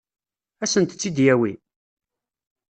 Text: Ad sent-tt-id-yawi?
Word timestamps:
Ad 0.63 0.69
sent-tt-id-yawi? 0.71 1.53